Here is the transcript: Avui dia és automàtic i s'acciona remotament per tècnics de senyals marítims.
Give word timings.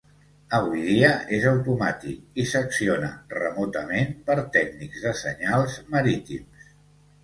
Avui 0.59 0.79
dia 0.85 1.11
és 1.37 1.45
automàtic 1.51 2.41
i 2.45 2.47
s'acciona 2.55 3.13
remotament 3.37 4.19
per 4.31 4.41
tècnics 4.59 5.09
de 5.09 5.17
senyals 5.25 5.83
marítims. 5.97 6.73